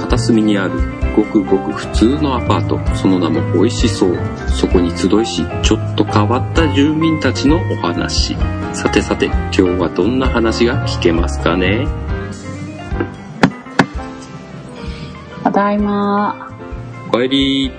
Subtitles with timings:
[0.00, 0.72] 片隅にある
[1.16, 4.16] ごくごく普通のアパートその名も美味しそう
[4.48, 8.36] そこに集いしちょっと変わった住民たちのお話
[8.72, 11.86] さてさて今日はどんな話が聞けますかね？
[15.42, 16.48] ただいま。
[17.08, 17.72] おかえり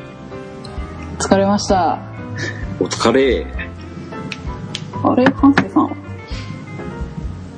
[1.20, 1.99] 疲れました。
[2.80, 3.45] お疲れ
[5.03, 5.26] あれ？
[5.31, 5.95] ハンセさん？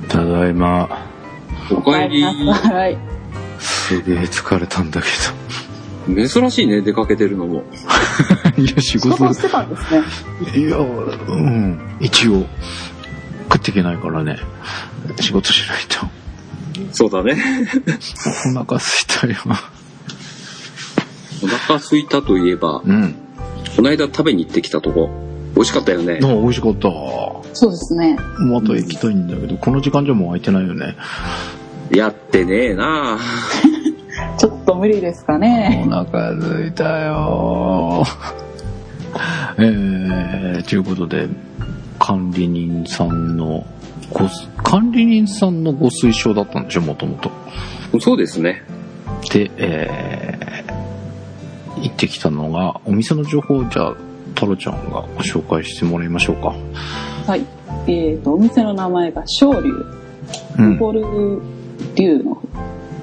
[0.08, 0.88] ただいま。
[1.72, 3.13] おかえりはい。
[3.88, 5.08] すげえ疲れたんだけ
[6.28, 7.64] 珍しいね出かけてるのも
[8.56, 8.62] ど。
[8.62, 10.62] いや、仕仕事してたんですね。
[10.62, 10.84] いや、う
[11.36, 11.80] ん。
[12.00, 12.46] 一応、
[13.52, 14.38] 食っていけないからね。
[15.20, 16.08] 仕事しないと。
[16.92, 17.38] そうだね
[18.56, 19.36] お腹すいたよ。
[21.44, 23.16] お腹空いたといえばうん。
[23.76, 25.10] この間食べに行ってきたとこ
[25.56, 26.90] 美味しかったよねあ、美味しかった。
[27.54, 28.18] そうですね。
[28.40, 30.96] また行きたいんだけど、この時間じゃもう空いてないよね。
[31.92, 33.20] やってねえな
[34.84, 35.88] 無理ですかおね。
[35.90, 38.04] 腹すいたよ。
[39.58, 41.30] えー、ということで、
[42.00, 43.66] 管理人さんの
[44.12, 44.28] ご、
[44.62, 47.32] 管理人さんのご推奨だったんでしょ、もともと。
[48.02, 48.62] そうですね
[49.32, 53.94] で、えー、行ってきたのが、お店の情報をじゃあ、
[54.36, 56.54] 太郎ちゃんがご紹介してもらいましょうか。
[57.26, 57.46] はい。
[57.88, 59.72] えっ、と、お店の名前が昇竜。
[60.60, 60.78] うん。
[60.78, 61.42] ボル
[61.96, 62.38] 竜の、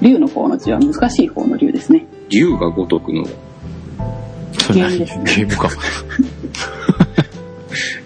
[0.01, 2.05] 竜の方の字は難しい方の竜ですね。
[2.29, 3.25] 竜が如くの
[4.57, 5.69] それ何ゲームか。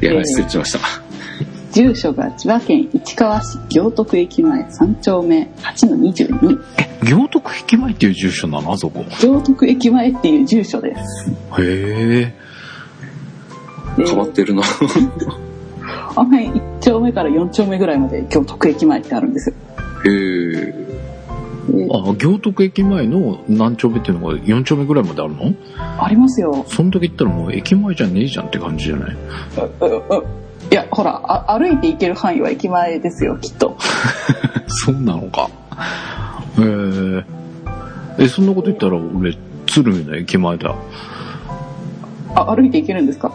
[0.02, 0.80] いや、えー失礼しました
[1.72, 6.58] 住所が千葉県市川市行徳駅前3丁目8の22。
[7.04, 9.04] 行徳駅前っていう住所なのあそこ？
[9.22, 11.30] 行徳駅前っていう住所です。
[11.30, 12.34] へえ。
[13.98, 14.62] で変わってるな
[16.16, 19.56] あの辺1丁目から4丁目ぐらいまで行徳駅前ってあるんですよ。
[20.06, 20.85] へえで
[21.92, 25.54] あ、行徳駅前の何丁目っていうのが4丁目ぐらいまであるの？
[25.78, 26.66] ありますよ。
[26.68, 29.16] その時行ったらもう駅前じゃねえじゃんって感じじゃない？
[29.16, 30.26] ううう
[30.72, 33.78] いや、ほらあ、歩いて行ける範囲は駅前ですよ、きっと。
[34.68, 35.50] そうなのか。
[36.60, 36.62] へ
[38.20, 38.24] え。
[38.24, 39.38] え、そんなこと言ったら俺、
[39.68, 40.76] 鶴見の駅前だ。
[42.36, 43.32] あ、歩いて行けるんですか？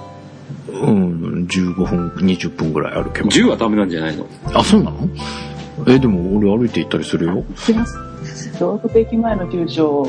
[0.72, 3.28] うん、15分、20分ぐらい歩けば。
[3.28, 4.26] 銃はダメなんじゃないの？
[4.54, 5.08] あ、そうなの？
[5.88, 7.44] え、でも俺歩いて行ったりするよ。
[7.56, 8.09] すいません。
[8.58, 10.08] 行徳駅前の住所、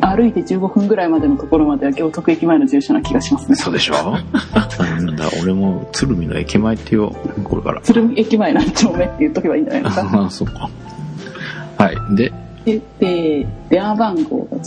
[0.00, 3.56] 歩いて15分ぐらいまでのところまでは行徳駅前の住所な気がしますね。
[3.56, 3.94] そうでしょ？
[4.78, 7.14] なんだ、俺も鶴見の駅前って言おう。
[7.42, 7.80] これから。
[7.82, 10.10] 鶴見駅前何丁目って言っとけばいいんじゃないですか？
[10.26, 10.68] あ、そうか。
[11.78, 11.96] はい。
[12.16, 12.32] で、
[12.64, 14.60] で、で電話番号がうん、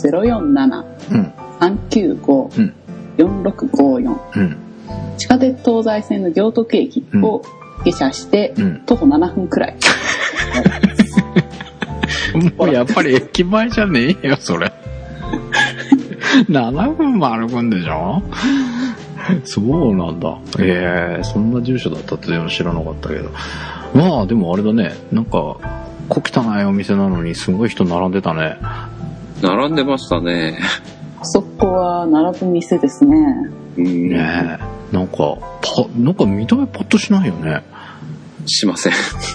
[3.18, 4.16] 047-395-4654。
[4.36, 4.56] うん、
[5.16, 7.42] 地下鉄東西線の行徳駅を
[7.84, 8.80] 下車して、うん。
[8.86, 9.76] 徒歩7分くらい。
[12.56, 14.72] もうやっぱり駅前じゃねえよ、それ。
[16.48, 18.22] 7分も歩くんでしょ？
[19.44, 20.38] そうなんだ。
[20.58, 23.30] ええそんな住所だったっていうの知らなかったけど。
[23.94, 24.92] まあ、でもあれだね。
[25.12, 25.56] なんか、
[26.08, 28.56] 小汚いお店なのにすごい人並んでたね。
[29.42, 30.58] 並んでましたね
[31.20, 33.16] あそこは並ぶ店ですね。
[33.78, 34.58] うんね
[34.92, 34.94] え。
[34.94, 37.62] なんか、パ、なんか見た目パッとしないよね。
[38.50, 38.92] しません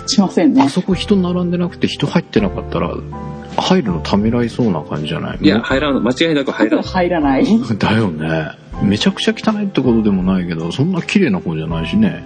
[0.07, 0.69] しませんねあ。
[0.69, 2.91] そこ人並んでなくて人入ってなかったら、
[3.57, 5.37] 入るのためらいそうな感じじゃない？
[5.41, 7.45] いや入らん間違いなく入らん入らない。
[7.79, 8.51] だよね。
[8.83, 12.23] めちゃくちゃ汚いってことでもないけど、そんな綺麗な方じゃないしね。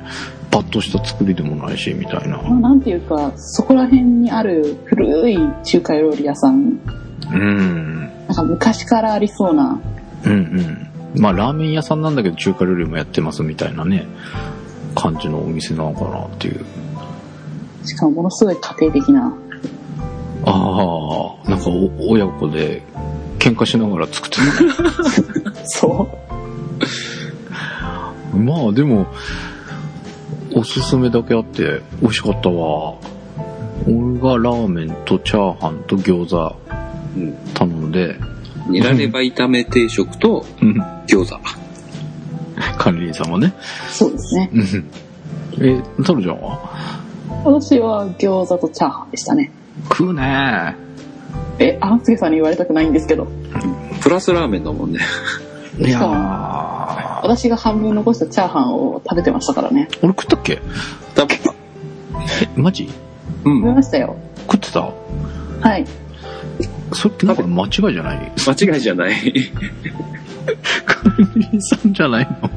[0.49, 2.38] パッとした作りでもないし、みたいな。
[2.38, 6.79] まあ、なんていうか、そこら辺にある古い中華料理屋さん、
[7.31, 8.09] うん。
[8.28, 9.79] なんか昔からありそうな、
[10.25, 10.35] うんう
[11.19, 11.22] ん。
[11.22, 14.07] まあ、ラーメン屋さんなんだけど中華料理もやってますみたいなね、
[14.95, 16.66] 感じのお店なのかなっていう。
[17.84, 19.34] しかもものすごい家庭的な。
[20.45, 20.51] あ
[21.45, 22.84] あ、なんかお親子で
[23.40, 25.53] 喧嘩しながら作ってる。
[25.66, 26.07] そ
[28.34, 29.07] まあ、でも、
[30.53, 32.96] おすすめだけあって美味しかったわ。
[33.87, 36.55] 俺がラーメンとチャーハンと餃子
[37.16, 38.16] うん頼んで、
[38.70, 40.81] ニラレバ炒め定食とうん。
[41.08, 41.40] 餃子
[42.78, 43.53] 管理人さんもね。
[43.58, 43.91] う。
[43.91, 44.49] そうですね。
[44.53, 44.91] うん。
[45.61, 46.98] え、タロちゃんは？
[47.44, 49.52] 私は餃子とチャーハンでしたね。
[49.90, 50.76] 食うね。
[51.58, 53.28] え、あんつげさんに言われたくないんですけど、
[54.02, 55.00] プラスラーメンだもんね。
[55.80, 56.00] いや
[57.24, 59.88] 私が半分残したチャーハンを食べてましたからね。
[60.02, 60.62] 俺食ったっけ？
[61.16, 61.38] 多分
[62.56, 62.84] え、マジ？
[62.84, 62.88] う
[63.44, 64.16] 食べんましたよ。
[64.50, 64.82] 食ってた？
[64.82, 65.86] はい。
[66.94, 68.32] それってなんか間違いじゃない？
[68.36, 69.14] 間違いじゃない。
[70.86, 72.50] 管理人さんじゃないの？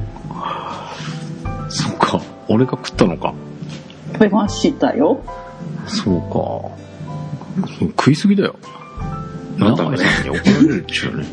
[1.69, 2.21] そっか。
[2.49, 3.33] 俺が食ったのか。
[4.13, 5.23] 食べましたよ。
[5.87, 6.83] そうか。
[7.97, 8.55] 食いすぎだよ。
[9.57, 11.25] なんだろうね長井さんに怒られるでしょうね。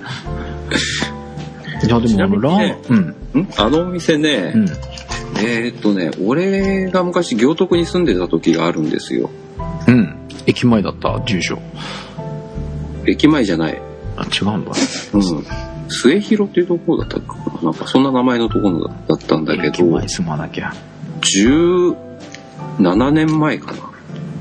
[1.82, 2.92] いや、でもあの、ラちなみにねー、
[3.34, 4.68] うん、んあのお店ね、うん。
[5.38, 9.30] えーっとね、俺が昔行徳に住んでた時があるんですよ。
[9.86, 10.28] うん。
[10.46, 11.58] 駅前だった、住所。
[13.06, 13.80] 駅前じゃない。
[14.16, 14.72] あ、違うんだ。
[15.14, 15.46] うん。
[15.88, 20.72] 末広っていうところだったかななんかそんな名前のところだったんだけど、駅前住まなきゃ。
[22.78, 23.72] 17年前か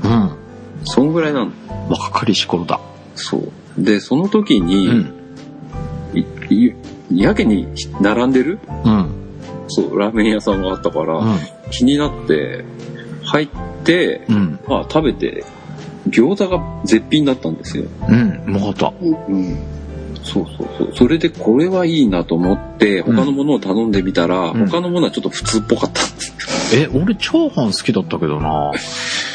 [0.02, 0.20] な。
[0.24, 0.36] うん。
[0.84, 1.52] そんぐらいなの。
[1.88, 2.80] 若かりし頃だ。
[3.14, 3.52] そう。
[3.78, 5.14] で、その時に、うん。
[7.10, 7.68] やけに
[8.00, 8.58] 並んでる？
[8.84, 9.10] うん。
[9.68, 11.38] そう、ラーメン屋さんがあったから、うん。
[11.70, 12.64] 気になって、
[13.24, 13.48] 入っ
[13.84, 14.58] て、うん。
[14.66, 15.44] まあ食べて、
[16.08, 17.84] 餃子が絶品だったんですよ。
[18.08, 18.44] うん。
[18.46, 18.92] うまかった。
[19.00, 19.58] うん。
[20.22, 20.92] そうそうそう。
[20.94, 26.34] それでこれはいいなと思って、他のものを頼んでみたら、うん他のものはちょっと普通っぽかったんですよ。
[26.72, 28.72] え、俺、チャーハン好きだったけどな。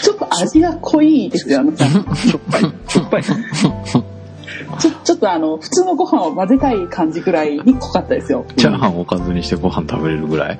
[0.01, 1.91] ちょっと味が濃いですよ、あのちゃん。
[1.91, 2.61] しょっぱい。
[2.87, 3.23] しょっぱい。
[3.23, 8.45] ちょちょっとあの、普通のご飯を混ぜたい感じぐらいに濃かったですよ。
[8.57, 10.59] チャーハンおかずにしてご飯食べれるぐらい？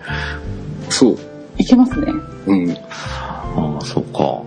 [0.89, 1.17] そう。
[1.57, 2.07] いけますね。
[2.47, 2.71] うん。
[2.71, 4.41] ああ、そうか。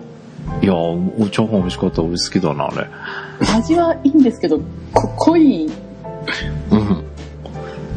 [0.62, 2.02] いや、おチャーハン美味しかった。
[2.02, 2.86] 俺好きだな、あれ。
[3.54, 4.58] 味はいいんですけど、
[4.92, 5.70] こ濃い。
[6.70, 7.04] うん。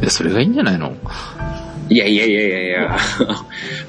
[0.02, 0.94] え、それがいいんじゃないの？
[1.92, 2.98] いやいやいやいやいや。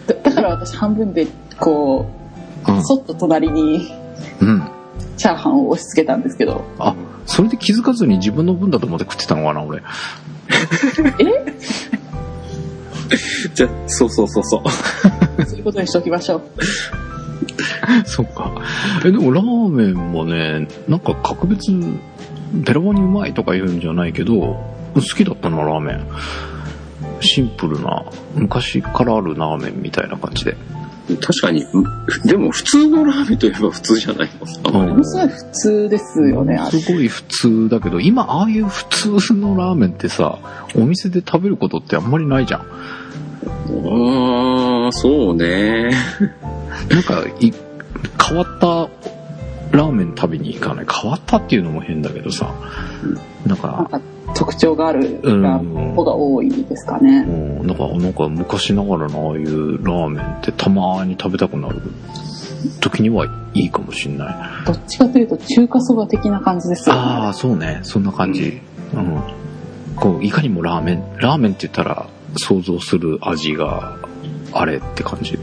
[0.08, 1.28] だだから私半分で、
[1.60, 2.10] こ
[2.66, 2.82] うんう、。
[2.82, 3.92] そっと隣に
[4.40, 4.68] うん。
[5.16, 6.64] チャーハンを押し付けたんですけど。
[6.80, 6.96] あ、
[7.26, 9.78] それで気づかずに自分の分だと思って食ってたのかな、俺。
[9.78, 9.82] え？
[13.54, 15.44] じゃ、そうそうそうそう。
[15.46, 16.42] そういうことにしておきましょう。
[18.04, 18.50] そっか。
[19.04, 21.70] え、でもラーメンもね、なんか格別、
[22.52, 24.34] ベラボにうまいとか言うんじゃないけど、
[24.94, 26.06] 好きだったな、ラーメン。
[27.22, 28.04] シンプルな、
[28.34, 30.56] 昔からあるラーメンみたいな感じで。
[31.20, 31.84] 確かに、うん
[32.24, 34.30] でも普通のラーメンといえば普通じゃない
[34.64, 34.80] の？
[34.80, 36.80] うんものすごい普通ですよね、あれ。
[36.80, 40.38] すごい普通だけど、今ああいう普通のラーメンってさ、
[40.76, 42.60] お店で食べることってあんまりないじゃん。
[42.60, 42.64] あ
[44.88, 45.90] あ、そうね。
[46.88, 47.52] なんか、い、
[48.28, 48.88] 変わった
[49.76, 50.86] ラーメン食べに行かない？
[50.88, 52.54] 変わったっていうのも変だけどさ、
[53.44, 54.00] なんなんか、か
[54.34, 57.24] 特徴があるうんラーメンの方が多いですかね。
[57.28, 61.80] うん、なんか、なんか昔ながらのああいうラーメンってたまに食べたくなる
[62.80, 64.66] 時にはいいかもしんない。
[64.66, 67.00] どっちかというと中華そば的な感じですよね。
[67.00, 67.80] ああ、そうね。
[67.82, 68.60] そんな感じ。
[68.94, 69.22] うん。
[69.96, 72.06] こう、いかにもラーメン、ラーメンって言ったら
[72.36, 73.96] 想像する味が
[74.52, 75.38] あれって感じ。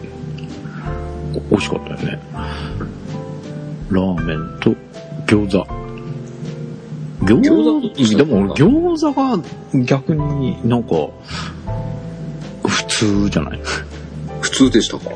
[1.36, 2.20] お美味しかったよね。
[3.92, 4.76] ラーメンと
[5.26, 5.89] 餃子。
[7.22, 9.38] 餃餃子でも俺餃子が
[9.86, 10.90] 逆になんか
[12.66, 13.60] 普通じゃない？
[14.42, 15.12] 普通でしたか？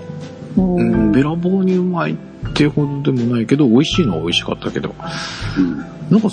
[0.58, 0.76] うん。
[0.76, 2.16] うん、べらぼうにうまいっ
[2.54, 4.94] てほどでもないけど、美味しいのは美味しかったけど、
[5.58, 5.78] うん。
[6.10, 6.30] なんか、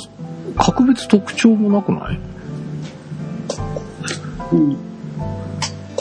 [0.56, 2.18] 格別特徴もなくない？
[4.52, 4.76] うん。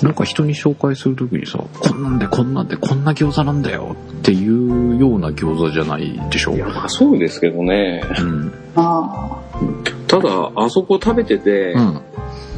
[0.02, 6.54] なんか人に紹介するときにさ、こんなんでこんなんでこんな餃子なんだよっていうような餃子じゃないでしょ？
[6.56, 8.02] いや、まあそうですけどね。
[8.20, 8.54] うん。
[8.76, 9.39] あ
[10.08, 12.02] ただ、あそこ食べててうん。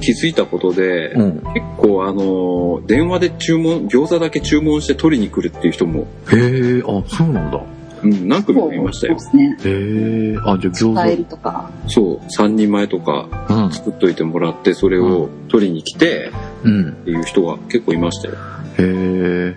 [0.01, 1.31] 気づいたことで、うん。
[1.53, 7.61] 結構あのー、電話で注文、餃子だけ注文して取りに来るっていう人も、へえ、あ、そうなんだ。
[8.03, 8.43] うん、何あ。
[8.43, 9.57] 組もいましたよそうで。
[9.59, 9.71] すね。
[9.71, 11.69] へえ、あ、じゃあ餃帰りとか。
[11.87, 13.27] そう、3人前とか。
[13.71, 16.31] 作っといてもらって、それを取りに来て
[16.63, 16.89] うん。
[16.89, 18.35] っていう人が結構いましたよ。
[18.35, 18.37] へ
[18.79, 19.55] え。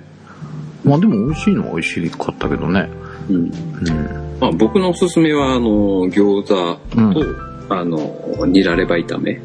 [0.84, 2.90] まあでも美味しいのは美味しかったけどね。
[3.30, 3.36] うん。
[3.36, 4.23] うん。
[4.40, 7.14] まあ僕のおすすめは、あの、餃子うん。
[7.14, 7.22] と、
[7.70, 9.40] あの、ニラレバ炒め。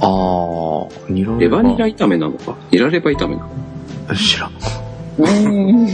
[0.00, 2.56] あー、ニラレバニラ炒めなのか？
[2.70, 3.48] ニラレバ炒めなの？
[4.08, 4.52] か知らん。
[5.18, 5.22] う
[5.84, 5.86] ん。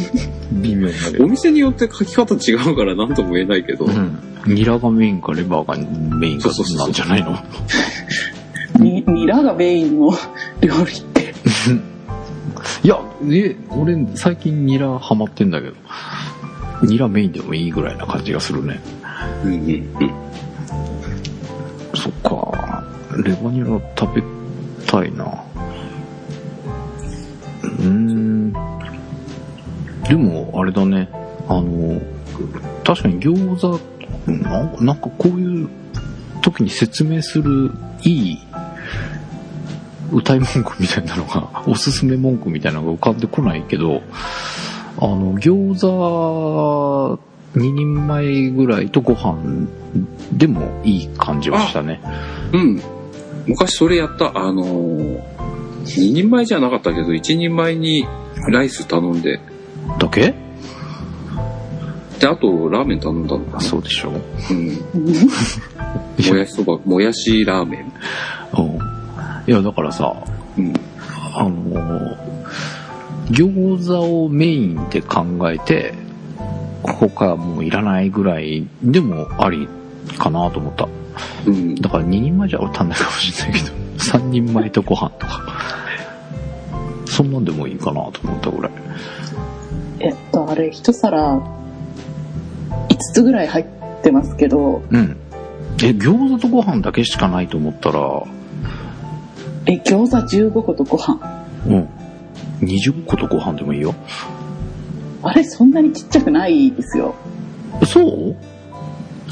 [0.62, 4.18] 微妙だけお店によって書き方違うから何とも言えないけど、うん。
[4.46, 5.76] ニラがメインかレバーが
[6.18, 7.36] メインかそうそうそうなんじゃないの？
[8.84, 10.10] にニラがメインの
[10.60, 11.32] 料理って。
[12.82, 12.98] いや、
[13.30, 15.74] え、俺最近ニラハマってんだけど、
[16.82, 18.80] ニラメインでもいいぐらいな感じがするね。
[19.44, 19.52] うん。
[19.52, 19.60] うん。
[19.60, 20.12] うん。
[21.94, 22.84] そっか。
[23.24, 23.66] レバニラ
[23.98, 24.22] 食べ
[24.86, 25.24] たいな。
[27.62, 28.52] うーん。
[30.08, 31.08] でも、あれだね。
[31.48, 32.00] あの、
[32.84, 33.80] 確かに餃子、
[34.26, 34.84] なん。
[34.84, 34.96] なん。
[34.96, 35.68] かこういう
[36.40, 37.70] 時に説明する
[38.02, 38.38] いい
[40.12, 43.18] 歌い文句みたいなのが、おすすめ文句みたいなのが浮かん。
[43.18, 44.02] でこないけど、
[44.98, 47.18] あの、餃子
[47.54, 49.68] 2人前ぐらいとご飯
[50.32, 52.00] でもいい感じはしたね。
[52.52, 52.80] うん。
[53.46, 55.20] 昔それやった、あのー、
[55.84, 58.06] 2人前じゃなかったけど、1人前に
[58.48, 59.40] ライス頼んで、
[59.98, 60.34] だけ？
[62.20, 63.60] で、あとラーメン頼んだのかな。
[63.60, 64.12] そうでしょ
[64.50, 64.68] うん。
[64.94, 64.98] う
[66.30, 67.92] んもやしそば、もやしラーメン。
[68.56, 68.78] うん。
[69.46, 70.14] いや、だからさ、
[70.56, 70.72] うん。
[71.34, 72.16] あの、
[73.32, 75.94] 餃子をメインで考えて、
[76.82, 79.68] 他はもういらないぐらいでもあり
[80.18, 80.86] かなと思った。
[81.46, 81.74] うん。
[81.76, 83.74] だから2人前じゃ足んないかもしれないけど、
[84.18, 85.40] 3人前とご飯とか。
[87.06, 88.72] そんなんでもいいかなと思ったぐらい。
[90.00, 91.42] えっと、あれ、一皿、5
[93.14, 93.66] つぐらい入っ
[94.02, 95.16] てますけど、うん。
[95.82, 98.24] え、餃子とご飯だけしかないと思ったら、
[99.66, 101.18] え、餃子15個とご飯。
[101.66, 101.88] うん。
[102.62, 103.94] 20個とご飯でもいいよ。
[105.22, 107.14] あれ、そんなにちっちゃくないですよ。
[107.86, 108.36] そう？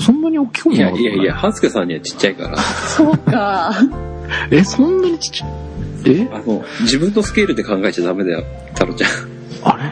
[0.01, 1.03] そんなに大きくもいなかった？
[1.03, 2.57] やいやいや、ハスケさんにはちっちゃいから。
[2.59, 3.73] そうか。
[4.51, 5.51] え、そんなにちっちゃい？
[6.07, 6.29] え？
[6.33, 8.45] あの、自分のスケールで考えちゃダメだよ、
[8.75, 9.11] 太郎ちゃん。
[9.63, 9.83] あれ？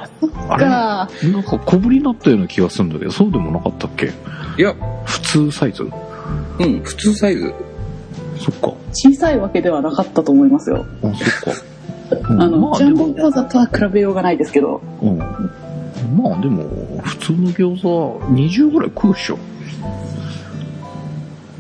[0.49, 0.65] あれ？
[0.65, 1.09] か。
[1.25, 4.13] なんか小ぶりになったような気がするんだけど、そうでもなかったっけ？
[4.57, 5.83] いや、普通サイズ？
[5.83, 7.53] うん、普通サイズ。
[8.39, 8.73] そっか。
[8.93, 10.87] 小さいわけではなかったと思いますよ。
[11.03, 11.61] あ、そっか。
[12.11, 15.19] うんあの、まあでも、ジャンボ餃子とは比べようがないですけど、うん。
[15.19, 16.65] まあでも、
[17.03, 19.39] 普通の餃子20ぐらい食うっしょ。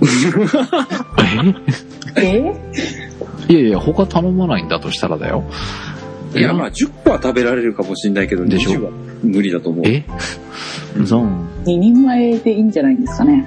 [2.16, 2.54] え？
[3.48, 3.52] え？
[3.52, 5.44] いやいや、他頼まないんだとしたらだよ。
[6.34, 8.90] いや、まあ、10個は食べられるかもしれないけど、でしょ20は
[9.22, 9.86] 無理だと思う。
[9.86, 10.04] え？
[11.02, 13.46] ザン、2人前でいいんじゃないんですかね。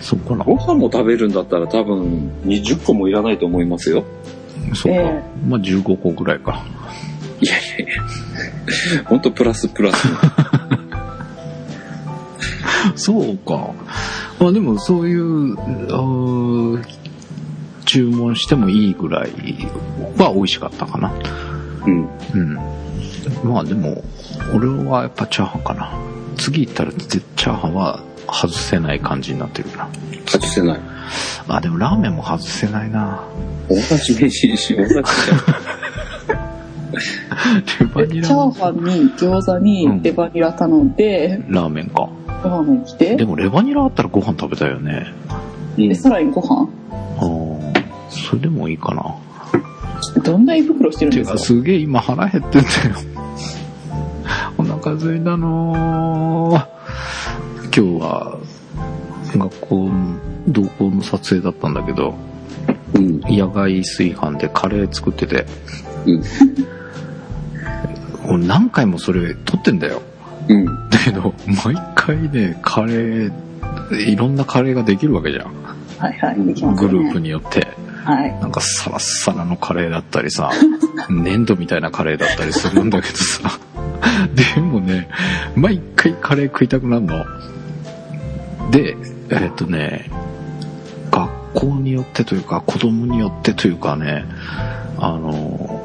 [0.00, 0.44] そっかな。
[0.44, 4.04] ご飯も食べるんだったら多分20個もいらないと思いますよ。
[4.74, 5.00] そっか。
[5.00, 6.64] えまあ15個ぐらいか。
[7.40, 9.04] いやいやいや。
[9.04, 10.08] ほんとプラスプラス。
[12.96, 13.70] そうか。
[14.40, 15.56] まあでもそういう、
[17.84, 19.30] 注文してもいいぐらい
[20.16, 21.12] は美味しかったかな。
[21.86, 22.08] うん。
[22.34, 22.54] うん。
[23.44, 24.02] まあでも、
[24.54, 25.92] 俺はやっぱチャーハンかな。
[26.36, 29.88] 次行ったらチャーハンは外せない感じになってるな。
[30.26, 30.80] 外せない。
[31.48, 33.22] あ、でもラーメンも外せないな。
[33.68, 35.06] 大立ち飯にし、大立ち
[37.66, 42.08] じレバニチラャーハンに餃子にレバニラ頼んで、ラーメンか。
[42.26, 45.06] ラーメン来てで、もレバニラあったらご飯食べたいよね。
[45.76, 45.96] で、ん。
[45.96, 46.68] さらにご飯？
[46.90, 49.14] あーそれでもいいかな。
[50.22, 51.32] どんな胃袋してるんていうか？
[51.32, 52.72] ですかすげえ今腹減ってんだよ。
[54.56, 56.66] お腹空いたのー
[57.64, 58.38] 今日は
[59.36, 60.16] 学校の
[60.48, 62.14] 同行の撮影だったんだけど、
[62.98, 63.20] うん。
[63.28, 65.46] 野外炊飯でカレー作ってて、
[66.06, 66.22] うん。
[68.28, 70.02] 俺何回もそれ撮ってんだよ。
[70.48, 70.64] うん。
[70.66, 73.32] だけど、毎回ね、カレー、
[74.06, 75.46] いろんなカレーができるわけじゃん。
[75.98, 76.98] はいはい、できますよね。
[76.98, 77.66] グループによって。
[78.04, 78.32] はい。
[78.40, 80.50] なんかサラッサラのカレーだったりさ、
[81.10, 83.58] 粘土みたいなカレーだったりするんだけどさ。
[84.56, 85.08] でもね、
[85.56, 87.24] 毎回カレー食いたくなるの。
[88.70, 88.96] で、
[89.30, 90.37] えっとね、学
[91.54, 94.24] 校によってというか、子供によってというかね、
[94.98, 95.84] あの、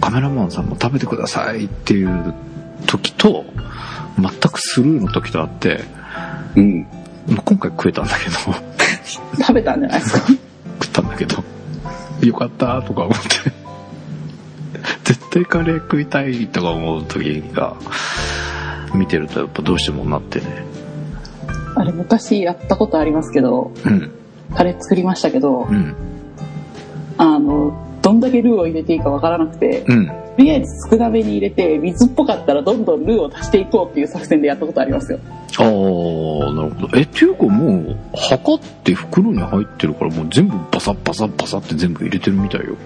[0.00, 2.34] カメラマンさんも食べてくださいっていう
[2.86, 3.44] 時と、
[4.18, 5.80] 全くスルーの時とあって、
[6.56, 6.82] うん。
[7.28, 8.36] まあ今回食えたんだけど、
[9.38, 10.26] 食べたんじゃないですか？
[10.82, 11.42] 食ったんだけど、
[12.22, 13.52] よかったとか思って、
[15.04, 17.74] 絶対カレー食いたいとか思う時が、
[18.94, 20.64] 見てるとやっぱどうしてもなってね。
[21.76, 24.10] あれ、昔やったことありますけど、うん、
[24.54, 25.94] カレー作りましたけどう、ん、
[27.18, 27.72] あの、
[28.02, 30.06] どんだけルーを入れていいかわからなくて、うん。
[30.06, 35.20] とりあえず少なめに入れて、水っぽかったらどんどんルーを足していこうっていう作戦でやったことありますよ。
[35.58, 35.64] ああ、
[36.52, 36.98] なるほど。
[36.98, 42.76] え、っていうかもう、測って袋に入ってるからもう全部バサッバサッバサって全部入れてるみたいよ。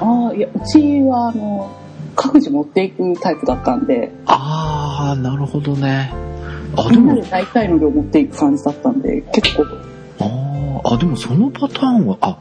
[0.00, 1.70] ああ、いや、うちは、あの、
[2.14, 6.12] 各自持っていくタイプだったんで、ああ、なるほどね。
[6.76, 9.64] あ、でもみんなで、大体の量持っていく感じだったんで、結構、
[10.20, 10.53] あー
[10.84, 12.38] あ、でもそのパターンは、あ、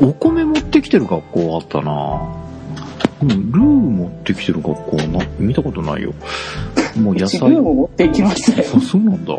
[0.00, 2.42] お米持ってきてる学校あったな
[3.22, 6.12] うん、ルー持ってきてる学校はな、見たことないよ。
[6.96, 7.50] もう野菜。
[7.50, 8.68] ルーも持っていきましたよ。
[8.76, 9.34] あ、そうなんだ。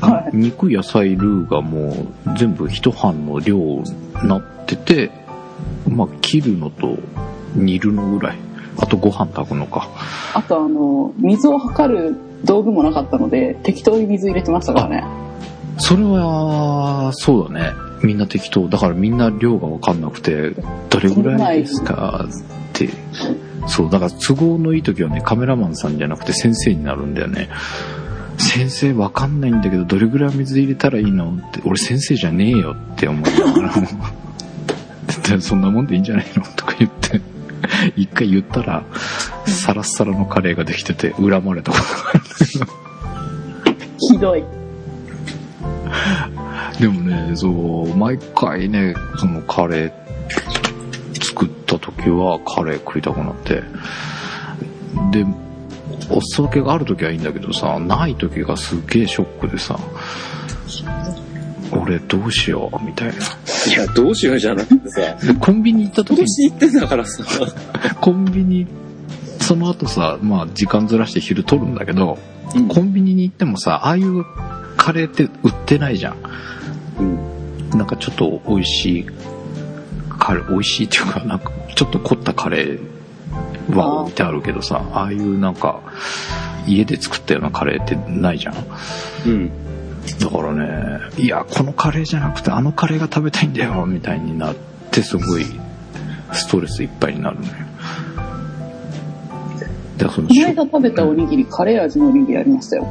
[0.00, 0.36] はい。
[0.36, 1.90] 肉、野菜、ルーがも
[2.26, 3.84] う全部一飯の量に
[4.24, 5.10] なってて、
[5.88, 6.98] まあ、切るのと
[7.54, 8.38] 煮るのぐらい。
[8.80, 9.88] あとご飯炊くのか。
[10.34, 15.27] あと、あの、水を測る道具もなかったので、適当に水入れてましたからね。
[15.78, 17.72] それは、そうだね。
[18.02, 18.68] みんな適当。
[18.68, 20.50] だからみんな量がわかんなくて、
[20.90, 22.26] どれぐらいですか？
[22.28, 22.32] っ
[22.72, 22.88] て。
[23.66, 27.48] そう、だから都合のいい時はね、カメラマンさんじゃなくて先生になるんだよね。
[28.38, 31.32] 先生わかんないんだけど、どれぐらい水入れたらいいの？
[31.32, 33.86] って、俺先生じゃねえよって思いながらも、
[35.28, 36.42] でそんなもんでいいんじゃないの？
[36.56, 37.20] とか言って、
[37.96, 38.84] 一回言ったら、
[39.46, 42.20] サラッサラのカレーができてて、恨まれたことがある。
[43.98, 44.44] ひどい。
[46.80, 53.62] でもね、そう、毎回ね、そのカレー作った時はカレー食いたくなって。
[55.12, 55.24] で、
[56.10, 59.78] お裾分けがある時はいいんだけどさ、ない時がすっげえショックでさ、
[61.70, 63.14] 俺どうしよう、みたいな。
[63.14, 65.00] いや、どうしようじゃなくてさ、
[65.40, 67.24] コンビニ行った時に今年行ってんだからさ、
[68.00, 68.66] コンビニ、
[69.40, 72.18] その後さ、まあ時間ずらして昼取るんだけど、
[72.54, 74.24] うんコンビニに行ってもさ、ああいう
[74.78, 76.16] カレーって売ってないじゃん。
[76.98, 77.70] うん。
[77.78, 79.06] なんかちょっと美味しい、
[80.18, 85.80] カレー、美味しいっていうか、なんかちょっと凝ったカレーは置いてあるけどさ、ああいうなんか、
[86.66, 88.54] 家で作ったようなカレーってないじゃん。
[89.26, 89.50] うん。
[90.18, 94.56] だからね、いや、このカレーじゃなくてあのカレーが食べたいんだよ、みたいになっ
[94.90, 95.44] て、すごい
[96.32, 97.52] ストレスいっぱいになるのよ。
[99.98, 102.86] で、そのこの間食べたおにぎり、カレー味のおにぎりありましたよ。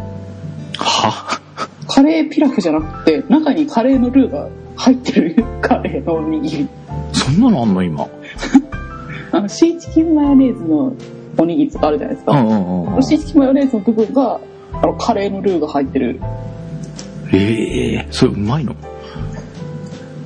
[0.78, 1.42] は？
[1.88, 6.68] カレーピラフじゃなくて、中にカレーのルーが入ってるカレーのおにぎり。
[7.14, 8.08] そんなのあんの今？
[9.32, 10.94] あの、シーチキンマヨネーズの
[11.38, 12.34] おにぎりとかあるじゃないですか。
[12.34, 13.04] うんうんうんうん。
[13.04, 14.40] シーチキンマヨネーズの部分が、
[14.74, 16.20] あの、カレーのルーが入ってる。
[17.34, 18.76] ええそれうまいの？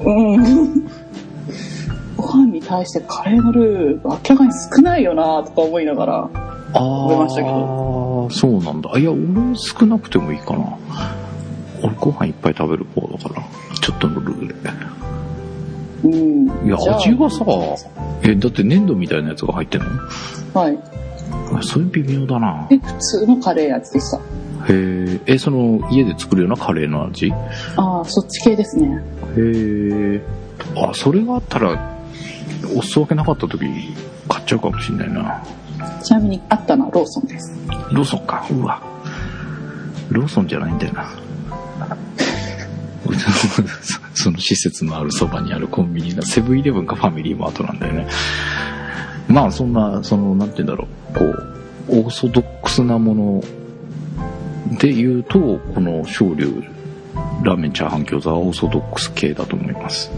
[0.03, 0.85] うん。
[2.17, 6.29] ご飯に対してカレーのルー、明らかに少ないよなとか思いながら、
[6.73, 7.51] あ食べましたけあ、
[8.29, 8.97] そうなんだ。
[8.99, 9.21] いや、俺
[9.55, 10.77] 少なくてもいいかな。
[11.83, 13.43] 俺ご飯いっぱい食べる方だから、
[13.79, 14.55] ちょっとのルーで。
[16.03, 16.67] うん。
[16.67, 17.45] いや、味がさ、
[18.23, 19.87] え、だって粘土みたいなやつが入ってんの？
[20.53, 20.77] はい。
[21.53, 22.67] あそれ微妙だな。
[22.69, 24.17] で、普通のカレー味でした。
[24.17, 24.21] へ
[24.69, 27.27] え、え、その、家で作るようなカレーの味？
[27.27, 27.31] へ
[27.77, 29.01] ああ、そっち系ですね。
[29.37, 30.21] え。
[30.75, 31.97] あ、それがあったら、
[32.75, 33.59] お裾分けなかった時、
[34.29, 35.43] 買っちゃうかもしんないな。
[36.03, 37.51] ちなみにあったのはローソンです。
[37.91, 38.45] ローソンか。
[38.51, 38.81] うわ。
[40.09, 41.09] ローソンじゃないんだよな。
[43.15, 48.07] そ その施設のあるそばにあるコンビニがセブンイレブンかファミリーマートなんだよね。
[49.27, 51.51] まあそんな、その、なんて言うんだろう、こう、
[51.89, 53.43] オーソドックスなもの
[54.77, 56.63] で言うと、この昇竜
[57.43, 60.11] ラーメンチャーハン餃子はオーソドックス系だと思います。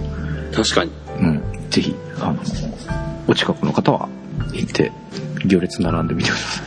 [0.54, 0.92] 確かに。
[1.20, 1.42] うん。
[1.70, 2.40] ぜひ、あの、
[3.28, 4.10] お近くの方は
[4.54, 4.92] 行って、
[5.46, 6.64] 行列並んでみてくださ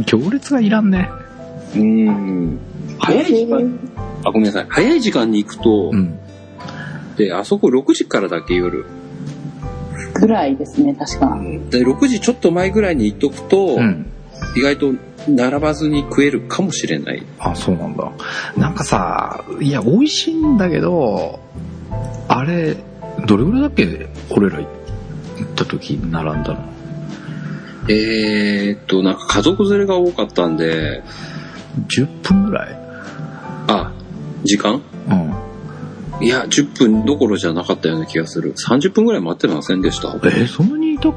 [0.00, 0.04] い。
[0.06, 1.10] 行列がいらんね。
[1.74, 2.58] うーん。
[3.04, 3.78] 早い時間、
[4.24, 4.66] あ、ごめんなさい。
[4.68, 6.18] 早い時間に行くと、うん。
[7.16, 8.84] で、あそこ6時からだけ夜。
[10.14, 11.38] ぐらいですね、確か。
[11.70, 14.06] で、6時ちょっと前ぐらいに行っとくと、うん。
[14.56, 14.92] 意外と
[15.28, 17.22] 並ばずに食えるかもしれない。
[17.38, 18.10] あ、そうなんだ。
[18.56, 21.40] なんかさ、いや、美味しいんだけど、
[22.28, 22.76] あれ、
[23.26, 24.68] どれぐらいだっけ俺ら行っ
[25.54, 26.68] た時並んだの？
[27.88, 31.02] えーっと、なんか家族連れが多かったんで、
[31.88, 32.83] 10分ぐらい？
[33.68, 33.92] あ、
[34.44, 34.82] 時間？
[35.08, 36.24] うん。
[36.24, 38.54] いや、10分どころじゃなかったような気がする。
[38.54, 40.08] 30分ぐらい待ってませんでした？
[40.08, 41.08] えーそんなにいた？
[41.08, 41.12] あ、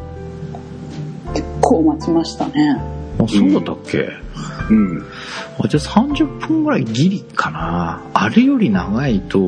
[1.33, 2.81] 結構待ちましたね。
[3.27, 4.09] そうだったっけ、
[4.69, 5.05] うん。
[5.59, 8.03] あじゃあ30分ぐらいギリかな。
[8.13, 9.47] あれより長いと、う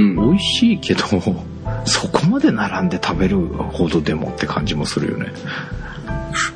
[0.00, 0.16] ん。
[0.16, 1.02] 美味しいけど、
[1.86, 5.32] そこまで並んで食べるほどでもって感じもするよね。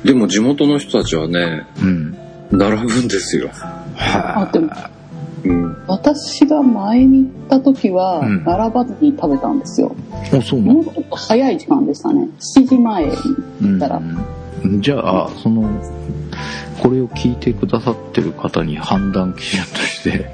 [0.03, 2.17] でも地元の人たちはね、うん。
[2.51, 3.49] 並ぶんですよ。
[3.95, 4.69] はあでも
[5.43, 5.77] うん。
[5.87, 9.95] 私が前に行った時は、うん並ばずに食べたんですよ。
[10.31, 10.37] い。
[10.37, 10.85] あ、そうもう。
[10.85, 12.27] ちょっと早い時間でしたね。
[12.55, 13.11] 7時前に
[13.61, 14.01] 行ったら。
[14.63, 15.69] うん、じゃあ、その、
[16.81, 20.29] これを聞いてくださってる方に判断基準として、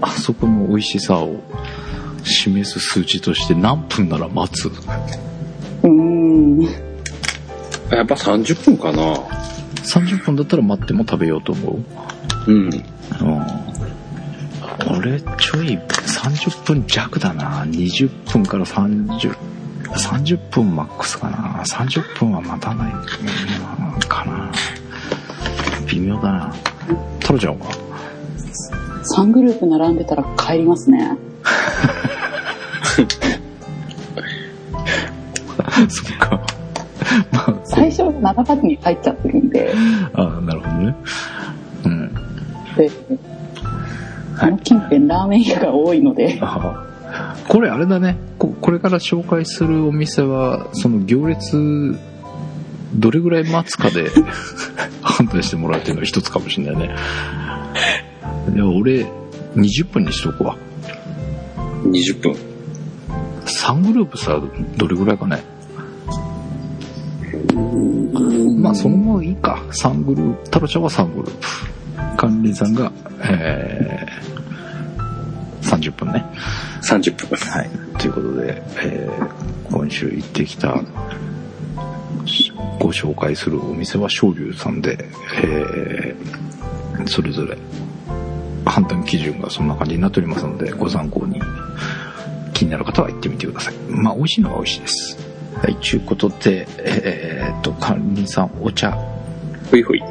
[0.00, 1.36] あそこの美味しさを
[2.24, 4.66] 示す数値として何分なら待つ？
[4.68, 6.62] うーん。
[6.62, 9.14] やっぱ30分かな。
[9.84, 11.78] ?30 分だったら待っても食べようと思
[12.46, 12.50] う？
[12.50, 12.68] うん。
[12.68, 12.70] う
[14.84, 14.98] ん。
[14.98, 17.64] 俺、ちょい、30分弱だな。
[17.64, 19.34] 20分から30、
[19.92, 21.62] 30分マックスかな。
[21.64, 22.92] 30分は待たない
[24.08, 24.50] かな。
[25.86, 26.54] 微妙だな。
[27.20, 27.66] 太郎ちゃんは
[29.16, 31.16] ？3グループ並んでたら帰りますね。
[35.88, 36.40] そっか。
[37.30, 39.74] まあ、こ最初7発に入っちゃってるんで、
[40.14, 40.94] あなるほどね。
[41.84, 42.14] うん。
[42.76, 42.90] で、
[44.38, 46.86] あの近辺ラーメン屋が多いので、あ
[47.48, 48.54] これあれだねこ。
[48.60, 51.98] これから紹介するお店は、その行列、
[52.94, 54.10] どれぐらい待つかで
[55.02, 56.94] 判断してもらうっていうのが一つかもしれないね。
[58.54, 59.06] いや、俺、
[59.56, 60.56] 20分にしとくわ。
[61.84, 62.34] 20分。
[63.44, 64.40] 3グループさ、
[64.76, 65.42] どれぐらいかね。
[68.58, 69.62] まあ、そのままいいか。
[69.70, 71.71] 3グループ、タロちゃんは3グループ。
[72.16, 72.92] 管理さんが、
[73.24, 76.24] えー、30 30分ね。
[76.82, 77.36] 30分。
[77.36, 77.70] はい。
[77.98, 80.82] ということで、えー今週行ってきた、
[82.78, 84.98] ご紹介するお店は昇龍さんで、
[85.42, 87.56] えーそれぞれ
[88.64, 91.40] 判断基準がそんな感じになっておりますので、ご参考に
[92.52, 93.74] 気になる方は行ってみてください。
[93.88, 95.18] まあ、美味しいのは美味しいです。
[95.56, 98.92] はい、ということで、えーっと、管理さん、お茶。
[99.70, 100.02] ほいほい。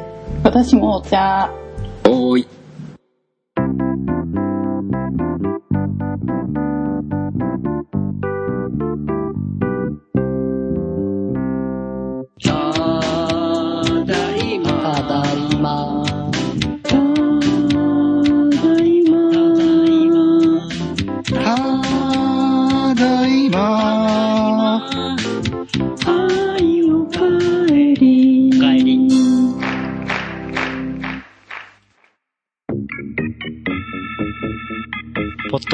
[0.42, 1.50] 私もお茶。
[2.04, 2.61] おーい。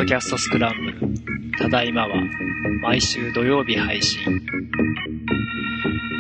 [0.09, 1.15] キャストスクランブル
[1.59, 2.09] ただいまは
[2.81, 4.41] 毎週土曜日配信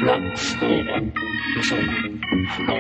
[0.05, 0.31] ラ予
[1.62, 1.83] 測
[2.48, 2.74] 不能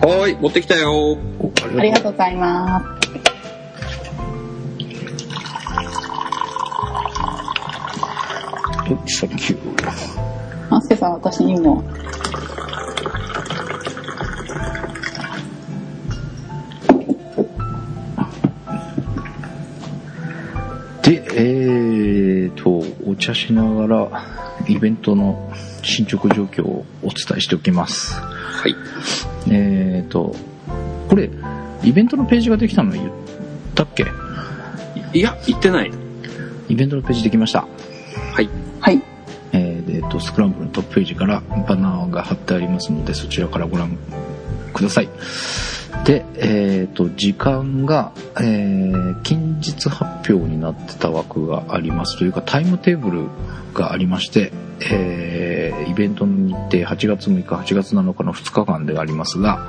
[0.00, 0.92] はーい、持ってきたよ。
[0.94, 2.86] おありがとうございます。
[8.92, 8.98] う。
[9.08, 10.70] サンキュー。
[10.70, 11.84] マスケさん、私にも。
[23.20, 24.26] 茶しながら、
[24.66, 25.52] イベントの
[25.82, 28.14] 進捗状況をお伝えしておきます。
[28.14, 28.74] はい。
[29.50, 30.34] えーと、
[31.08, 31.30] これ、
[31.84, 33.12] イベントのページができたの言っ
[33.74, 34.06] たっけ？
[35.12, 35.90] いや、言ってない。
[36.68, 37.66] イベントのページできました。
[38.32, 38.48] はい。
[38.80, 39.02] はい。
[39.52, 43.98] えーでえーと、スクランブルのトップページからバナーが貼ってありますので、そちらからご覧
[44.80, 45.08] ください。
[46.04, 53.28] で、えっ、と、時間が、えー近日発表になってた枠がありますというか、タイムテーブル
[53.74, 59.68] がありまして、えーイベントの日程8月6日、8月7日の2日間でありますが、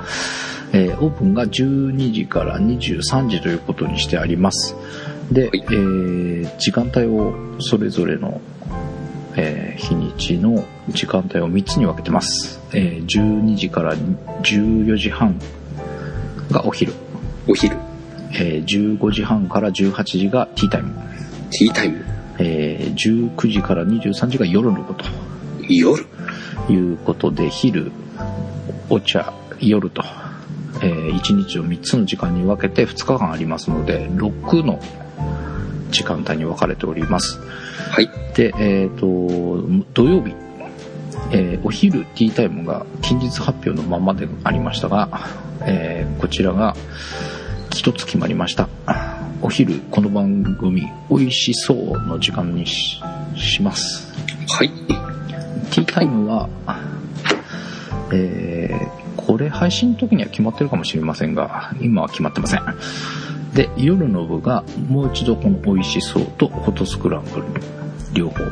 [0.72, 4.74] えーオープンが12時から23時ということにしてあります。
[5.30, 8.40] で、はいえー時間帯をそれぞれの、
[9.36, 12.60] えー日にちの時間帯を3つに分けてます。
[12.72, 15.40] えー12時から14時半
[16.50, 16.92] がお昼。
[17.48, 17.76] お昼。
[18.32, 20.94] えー15時半から18時がティータイム。
[21.50, 22.04] ティータイム。
[22.38, 25.04] えー19時から23時が夜のこと。
[25.68, 26.06] 夜。
[26.68, 27.90] いうことで、昼、
[28.88, 30.02] お茶、夜と、
[30.82, 34.80] え1日を3つの時間に分けて2日間ありますので、6の
[35.90, 37.40] 時間帯に分かれております。
[37.90, 38.10] はい。
[38.34, 39.06] で、えっ、と、
[39.94, 40.34] 土曜日、
[41.32, 45.08] えーお昼ティータイムが近日発表のままでありましたが、
[45.60, 46.74] えーこちらが
[47.72, 48.68] 一つ決まりました。
[49.40, 53.00] お昼、この番組、美味しそうの時間にし
[53.36, 54.12] します。
[54.48, 54.68] はい。
[54.68, 56.48] ティータイムは、
[58.12, 62.60] えーこれ配信の時には決まってるかもしれませんが、今は決まってません。
[63.54, 67.44] で、夜の部がもう一度この美味しそうとフォトスクランブル
[68.14, 68.44] 両方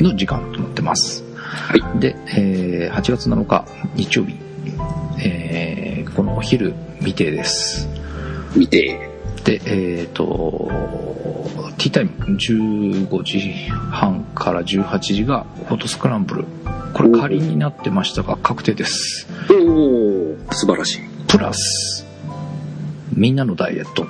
[0.00, 1.24] の時間となってます。
[1.34, 2.00] はい。
[2.00, 4.36] で、えー8月7日日曜日、
[5.24, 7.88] えーこのお昼未定です。
[8.56, 9.10] 見て。
[9.44, 10.70] で、えっ、と、
[11.76, 13.40] ティータイム15時
[13.90, 16.44] 半から18時がフォトスクランブル。
[16.94, 19.28] これ仮になってましたが確定です。
[19.50, 21.00] おー、素晴らしい。
[21.26, 21.93] プラス、
[23.12, 24.06] みんなのダイエット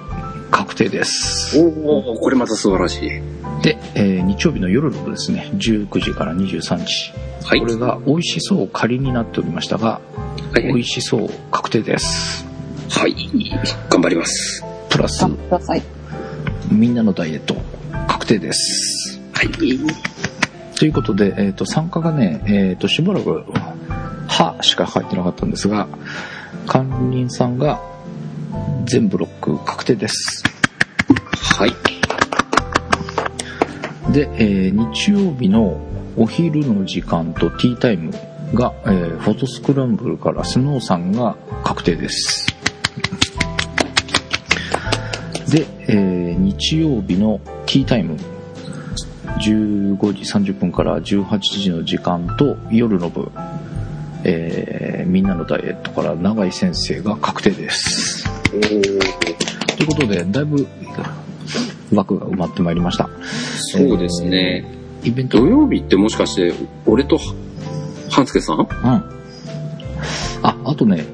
[0.51, 1.59] 確定です。
[1.59, 3.09] おー、これまた素晴らしい。
[3.63, 7.13] で、えー日曜日の夜の部ですね、19時から23時。
[7.45, 7.61] はい。
[7.61, 10.01] これが美味しそう仮になっておりましたが、
[10.53, 10.73] はいはい。
[10.73, 12.47] 美味しそう確定です。
[12.91, 13.15] はい。
[13.91, 14.65] 頑張ります。
[14.89, 15.27] プラス。
[16.71, 17.57] みんなのダイエット
[18.07, 19.21] 確定です。
[19.33, 19.49] はい。
[20.77, 23.45] ということで、えっ、と、参加がね、えっ、と、しばらく、
[24.29, 25.89] はしか入ってなかったんですが、
[26.67, 27.81] 管理人さんが
[28.85, 30.43] 全ブロック確定です。
[31.59, 31.73] はい。
[34.13, 35.81] で、えー日曜日の
[36.17, 38.13] お昼の時間とティータイム
[38.55, 42.47] が、えーフォトスクランブルからスノーさんが確定です。
[45.51, 48.17] で、えー日曜日のティータイム
[49.41, 53.31] 15時30分から18時の時間と夜の部、
[54.25, 58.24] えーみんなのダイエットから永井先生が確定です。
[58.61, 60.67] ということで、だいぶ
[61.93, 63.09] 枠が埋まってまいりました。
[63.73, 64.65] そうですね。
[65.03, 66.53] イベント土曜日ってもしかして、
[66.87, 67.19] 俺と、
[68.11, 68.59] 半助さん？
[68.61, 68.67] うん。
[70.43, 71.05] あ、あとね、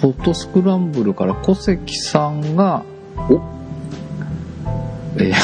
[0.00, 2.84] ホットスクランブルから小関さんが、
[3.28, 3.40] お？
[5.18, 5.34] えー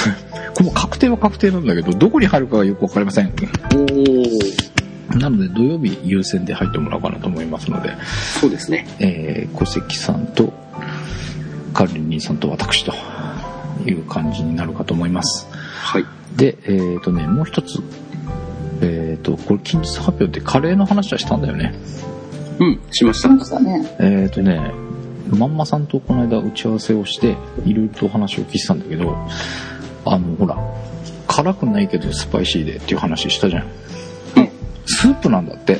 [0.54, 3.26] これも確定は確定なんだけど、どこに入るかがよくわかりません。
[3.26, 5.18] おー。
[5.18, 7.94] なので土曜日優先で入ってもらおうかなと思いますので、
[8.40, 8.86] そうですね。
[8.98, 10.54] えー小関さんと、
[11.76, 12.94] カルリンさんと私と
[13.84, 15.46] いう感じになるかと思います。
[15.52, 16.06] はい。
[16.34, 17.82] で、えっ、とね、もう一つ、
[18.80, 21.74] えっ、と、これ近日発表でカレーの話はしたんだよね。
[22.60, 23.18] うん、しまし。
[23.18, 23.94] したましたね。
[24.00, 24.72] えっ、とね、
[25.28, 27.36] まんまさんとこの間打ち合わせをして、
[27.66, 29.14] いろいろとお話を聞いてたんだけど、
[30.06, 30.56] あの、ほら、
[31.26, 33.62] 辛くないけどスパイシーでっていう話したじゃん。
[33.64, 33.68] うん
[34.86, 35.78] スープなんだって。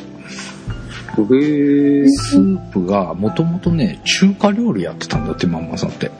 [1.24, 6.10] スープがもともとね、中華料理やってたんだって、まんまさんって。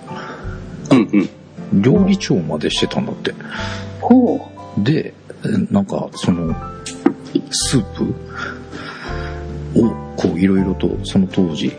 [0.91, 1.31] うん
[1.73, 1.83] うん。
[1.83, 3.35] 料理長までしてたんだって。
[4.01, 5.13] ほで、
[5.71, 6.55] なんか、その、
[7.51, 8.15] スープ
[9.81, 11.73] を、こう、いろいろと、その当時、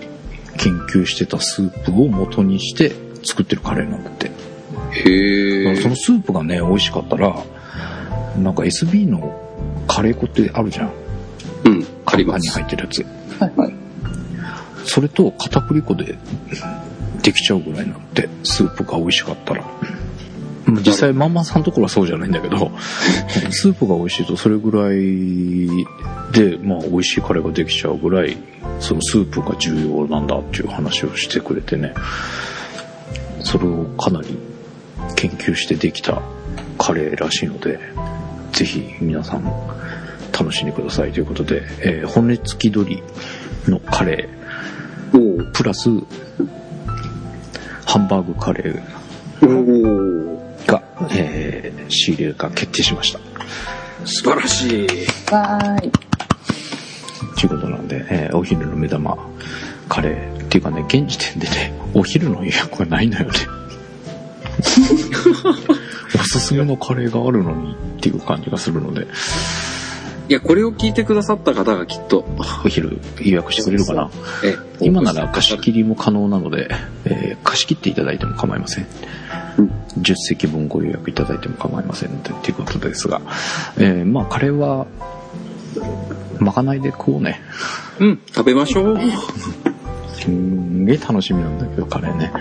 [0.58, 2.92] 研究してたスープを元にして
[3.24, 4.28] 作ってるカレーなんだって。
[4.28, 5.64] へー。
[5.64, 7.36] だからそのスープがね、美味しかったら、
[8.38, 9.42] なんか SB の
[9.88, 10.92] カレー粉ってあるじゃん。
[11.66, 12.50] うん、ありパンに。
[12.50, 13.02] 入ってるやつ。
[13.02, 13.06] う。
[13.40, 13.74] はいはい。
[14.86, 16.18] それと片栗粉で
[17.22, 19.64] できちゃうぐらいなんて、スープが美味しかったら。
[20.66, 22.72] まあ実際、マンマさんのところはそうじゃないんだけど、
[23.52, 25.68] スープが美味しいとそれぐらい
[26.32, 28.38] で、まあ美味しいカレーができちゃうぐらい、
[28.80, 31.94] そのスープが重要なんだっていう話をしてくれてね、
[33.44, 34.38] それをかなり
[35.16, 36.22] 研究してできた
[36.78, 37.80] カレーらしいので、
[38.52, 39.44] ぜひ皆さん
[40.38, 43.02] 楽しんでくださいということで、えー骨付き鶏
[43.68, 45.52] のカレー。
[45.54, 45.90] プラス、
[47.86, 50.68] ハンバーグカレー。
[50.68, 53.20] が、えー仕入れが決定しました。
[54.06, 54.88] 素晴らしい。
[55.32, 55.92] わーい。
[57.40, 59.18] ということなんで、えーお昼の目玉
[59.90, 60.38] カレー。
[60.48, 63.32] っていうかね、現時点でね、お昼の予約がないのよね。
[66.16, 69.06] おすすめのカレーがあるのにっていう感じがするので、
[70.30, 72.26] いや、これを聞いてくださった方がきっと、
[72.66, 74.10] お昼予約してくれるかな？
[74.44, 76.70] え、今なら貸し切りも可能なので、
[77.06, 78.88] えー貸し切っていただいても構いません。
[79.58, 83.22] うん10席分ご予約いただいても構いませんということですが、
[83.78, 84.86] えーまあカレーは、
[86.40, 87.42] まかないで食おうね。
[88.00, 89.00] うん、食べましょう。
[90.14, 92.34] すんげえ楽しみなんだけど、カレーね。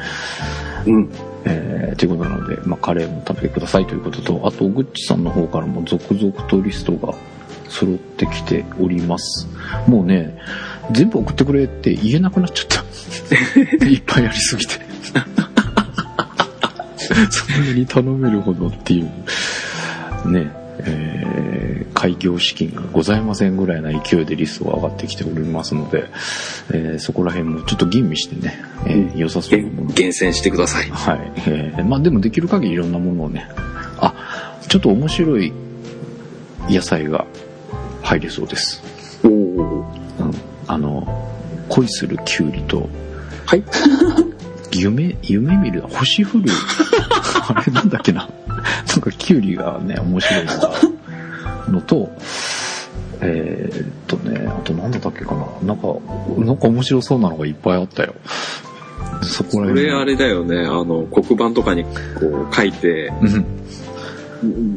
[0.87, 1.11] うん。
[1.45, 7.15] えーということなので、まあカレーも食べてくださいということと、あと、ぐっちさんの方からも続々とリストが
[7.69, 9.49] 揃ってきております。
[9.87, 10.39] もうね、
[10.93, 12.85] 全部送ってくれって言えなくなっちゃった。
[13.87, 14.75] いっぱいありすぎて。
[17.31, 20.51] そんなに頼めるほどっていう、ね、
[20.81, 26.05] えー開業資金がございませんぐらいな勢いでリストが上がってきておりますので、
[26.71, 30.91] えーそこら辺もちょっと吟味してね、えー良さそうなもの厳選してください。
[30.91, 31.33] はい。
[31.47, 33.49] えーまあでもできる限りいろんなものをね、
[33.99, 35.53] あ、ちょっと面白い
[36.69, 37.25] 野菜が
[38.07, 38.83] 入れそうです。
[39.25, 39.31] おー。
[39.31, 39.85] うん。
[40.69, 41.07] あの、
[41.69, 42.89] 恋するキュウリと、
[43.45, 43.65] はい。
[44.73, 46.45] 夢、夢見る、星降る、
[47.49, 48.29] あれなんだっけな。
[48.89, 50.73] なんかキュウリがね、面白いのが、
[51.69, 52.11] のと、
[53.21, 55.47] えーっとね、あと何だったっけかな。
[55.67, 55.89] なんか、
[56.39, 58.15] なんか面白そうなのがいっぱいあったよ。
[59.23, 59.87] そこらこ辺。
[59.87, 61.91] れあれだよね、あの、黒板とかにこ
[62.51, 63.13] う書いて、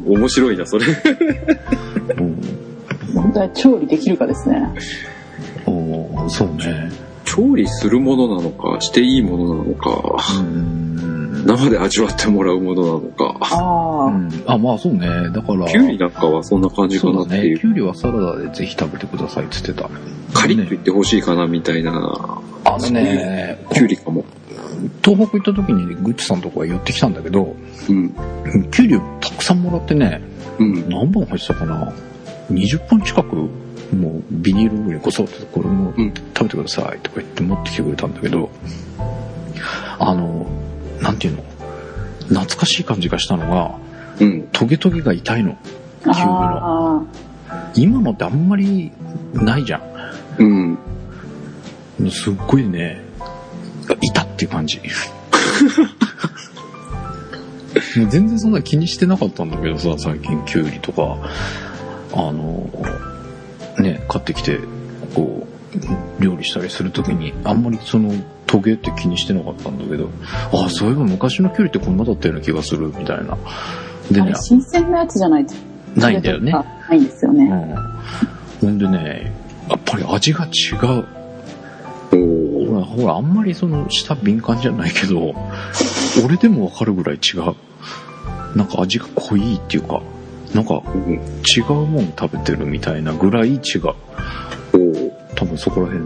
[0.06, 0.86] 面白いな、それ。
[3.54, 4.68] 調理できるかですね。
[5.66, 6.90] おーそうね。
[7.24, 11.44] 調理するものなのか、していいものなのか、うん。
[11.46, 13.36] 生で味わってもらうものなのか。
[13.40, 15.06] ああ、うんあ、まあそうね。
[15.32, 15.66] だから。
[15.66, 17.12] キュウリなんかはそんな感じか。
[17.12, 17.58] なっていう。
[17.58, 19.88] キュウリはサラダでぜひ食べてくださいって言ってた。
[20.32, 22.40] カリッと言ってほしいかな、みたいな。
[22.64, 24.24] あのね、キュウリかも。
[25.04, 27.54] 東北行った時にグッチさんとこが寄ってきたんだけど、
[27.88, 28.10] うん。
[28.70, 30.20] キュウリをたくさんもらってね、
[30.58, 30.88] うん。
[30.88, 31.92] 何本入ってたかな？
[32.50, 33.50] ?20 本近く、も
[34.18, 38.50] うビニール袋にこそっとこれもうん食べてくださいとか言って持ってきてくれたんだけど、
[39.98, 40.46] あの、
[41.00, 41.44] なんていうの？
[42.28, 43.78] 懐かしい感じがしたのが、
[44.20, 44.48] うん。
[44.52, 45.58] トゲトゲが痛いの。
[46.02, 47.00] キュウリの。
[47.00, 47.02] あ
[47.74, 48.92] 今のってあんまり
[49.34, 49.82] ないじゃん。
[50.38, 52.10] うん。
[52.10, 53.02] すっごいね、
[54.00, 54.80] いたっていう感じ。
[58.08, 61.18] 全然そんな気にしてなかったんだけどさ、最近キュウリとか、
[62.12, 62.70] あの、
[63.78, 64.58] ね、買ってきて、
[65.14, 65.46] こ
[66.18, 68.12] う、料理したりするときに、あんまりその、
[68.46, 70.10] トゲって気にしてなかったんだけど、
[70.52, 73.38] あ、そういえば昔のキュウリってこんなだったような気がする、みたいな。
[74.10, 75.54] でね新鮮なやつじゃないと。
[75.94, 76.52] ないんだよね。
[76.52, 77.44] ないんですよね。
[77.44, 78.68] うん。
[78.68, 79.32] ほんでね、
[79.68, 81.06] やっぱり味が違う。
[82.12, 85.34] おーほら、あんまりその、舌敏感じゃないけど、
[86.26, 87.54] 俺でもわかるぐらい違う。
[88.56, 90.02] なんか味が濃いっていうか、
[90.54, 91.12] なんかうん。
[91.14, 93.60] 違うもん食べてるみたいなぐらい違う。
[95.34, 96.04] 多分そこら辺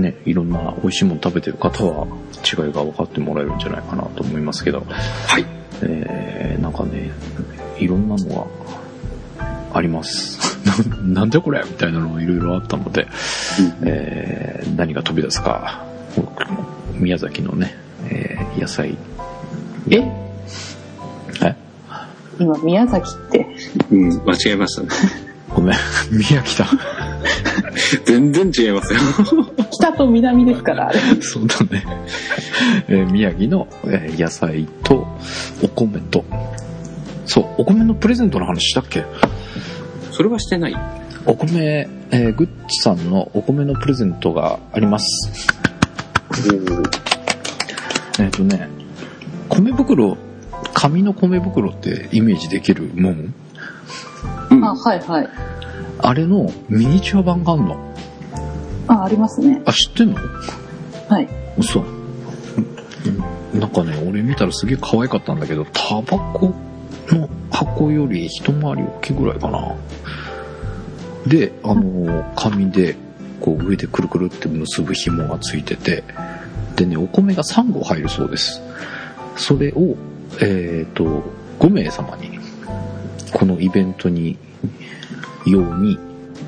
[0.00, 2.06] ね、いろんな美味しいもの食べてる方は
[2.44, 4.84] 違いが分かってもらえるんじゃないかなと思いますけど、
[5.26, 5.44] はい。
[5.82, 7.10] えー、なんかね、
[7.78, 8.48] いろんなの
[9.40, 10.38] があります。
[11.04, 13.08] な なんでこれみたいなのがいろいろあったので、
[13.82, 15.84] えー、何が飛び出すか、
[16.94, 17.74] 宮崎のね、
[18.08, 18.96] えー野菜。
[19.88, 19.96] え？
[21.42, 21.56] え？
[22.40, 23.46] 今、宮崎って。
[23.90, 24.88] うん、間違えましたね。
[25.54, 25.76] ごめん、
[26.10, 26.70] 宮城だ。
[28.06, 29.00] 全然違いますよ。
[29.72, 30.98] 北と南ですから、あれ。
[31.20, 31.84] そうだね。
[32.88, 35.06] えー宮城の、えー野菜と
[35.62, 36.24] お米と、
[37.26, 39.04] そう、お米のプレゼントの話したっけ？
[40.12, 40.76] それはしてない。
[41.26, 45.32] お米、えーグッチさんのお米のプレゼントがあります。
[48.18, 48.68] えっ、とね、
[49.48, 50.16] 米袋、
[50.80, 53.34] 紙の米袋ってイメージできるもん？
[54.50, 54.64] うん。
[54.64, 55.28] あ、はいはい。
[55.98, 57.94] あれのミニチュア版があんの？
[58.88, 59.60] あ、ありますね。
[59.66, 60.16] あ、知ってんの？
[61.08, 61.28] はい。
[61.58, 61.80] 嘘。
[61.80, 66.54] うんなんかね、俺見たらすげえ可愛かったんだけど、タバコ
[67.08, 69.74] の箱より一回り大きいぐらいかな。
[71.26, 72.96] で、あの、紙で、
[73.40, 76.04] こう上でくるくるって結ぶ紐がついてて、
[76.76, 78.62] でね、お米が3合入るそうです。
[79.36, 79.96] それを、
[80.40, 81.22] えっ、と、
[81.58, 82.38] 5名様に、
[83.32, 84.38] このイベントに、
[85.46, 85.98] ように、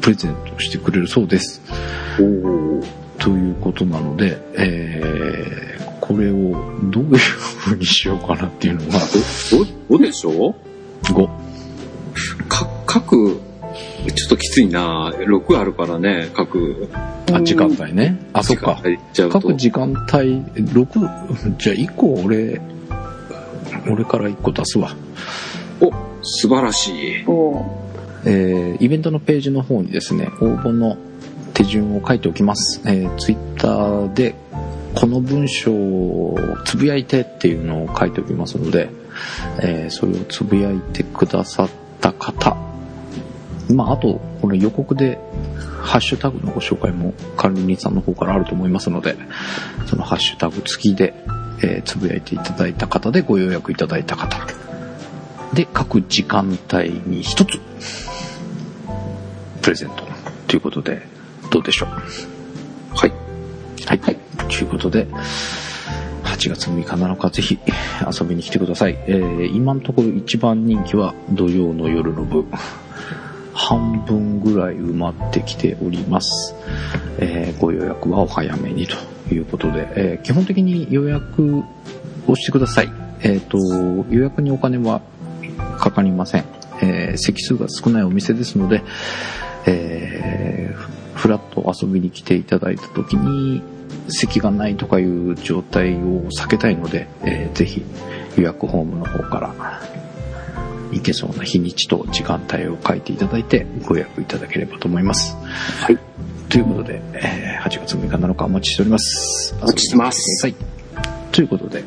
[0.00, 1.62] プレゼントしてくれるそうです。
[2.18, 6.35] おーということなので、えー、これを
[6.90, 7.18] どういう
[7.61, 8.98] 風にしようかなっていうのが、
[9.88, 10.57] ど、どうでしょ
[11.05, 11.22] 5。
[11.22, 11.28] う
[12.48, 13.40] か、各、
[14.14, 16.88] ちょっときついな6あるからね、各。
[17.33, 18.18] あ、時間帯ね。
[18.33, 18.83] あ、そっか。
[19.31, 22.61] 各時間帯、6、じゃあ1個俺、
[23.90, 24.95] 俺から1個出すわ。
[25.81, 25.90] お、
[26.23, 27.25] 素晴らしい。
[27.27, 27.64] お
[28.25, 30.97] えーイベントのページの方にですね、応募の
[31.55, 32.81] 手順を書いておきます。
[32.87, 34.35] えー、ツイッターで、
[34.95, 38.88] この文章をつぶやいてっていうのを書いておきますので、
[39.61, 41.68] えーそれをつぶやいてくださっ
[42.01, 42.57] た方、
[43.71, 45.18] まあ、あと、この予告で、
[45.83, 49.16] ハッシュタグのご紹介も管理人さんの方からあると思いますので、
[49.87, 51.14] そのハッシュタグ付きで、
[51.62, 54.37] えーつぶやいていただいた方でご予約いただいた方、
[55.55, 57.61] で、各時間帯に一つ、
[59.61, 60.05] プレゼント
[60.48, 61.03] ということで、
[61.51, 61.88] どうでしょう？
[62.96, 63.12] はい。
[63.87, 63.98] はい。
[64.01, 64.16] はい。
[64.48, 65.07] ということで、
[66.25, 67.59] 8月6日7日ぜひ
[68.20, 68.98] 遊びに来てください。
[69.07, 72.46] えー、今のところ一番人気は土曜の夜の部。
[73.55, 76.55] 半分ぐらい埋まってきております。
[77.18, 78.96] えーご予約はお早めにと
[79.33, 81.62] いうことで、えー基本的に予約
[82.27, 82.92] をしてください。
[83.21, 83.59] えっ、と、
[84.11, 85.01] 予約にお金は
[85.79, 86.45] かかりません。
[86.81, 88.83] えー席数が少ないお店ですので、
[89.66, 93.62] えーフラッと遊びに来ていただいた時に
[94.09, 97.85] 席がないとかいう状態を避けたいので、えーぜひ
[98.37, 99.81] 予約フォームの方から
[100.92, 105.37] 行けそうな日にちと時間帯を書いていただいてご予約いただければと思います。
[105.37, 105.99] はい。
[106.52, 109.54] ということで、えー8月6日7日お待ちしております。
[109.62, 111.32] お待ちしてます遊びに来てください。
[111.32, 111.84] ということで、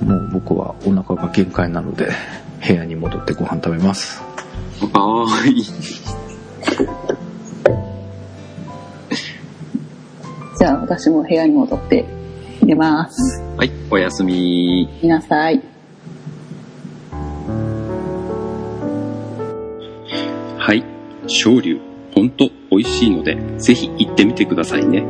[0.00, 2.08] もう僕はお腹が限界なので、
[2.66, 4.22] 部屋に戻ってご飯食べます。
[4.22, 5.62] はーい。
[10.58, 12.06] じゃあ、私も部屋に戻って
[12.62, 13.42] 寝ます。
[13.58, 14.88] はい、おやすみ。
[15.02, 15.60] 見なさい。
[20.56, 20.82] はい。
[21.26, 21.78] 昇竜、
[22.14, 25.02] ほんと美味しいので、ぜひ行ってみてくださいね。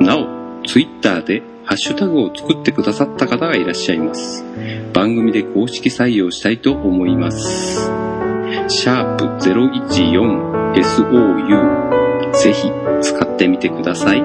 [0.00, 0.28] なお、
[0.66, 4.44] ツイッターでハッシュタグを作ってくださった方がいらっしゃいます。
[4.92, 7.88] 番組で公式採用したいと思います。
[8.66, 14.24] シャープ 014SOU ぜひ使ってみてください。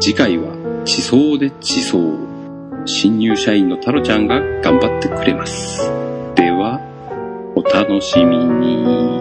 [0.00, 2.18] 次回は地層で地層。
[2.84, 5.90] 新入社員のタロちゃんが頑張ってくれます。
[6.34, 6.78] では、
[7.56, 9.19] お楽しみに。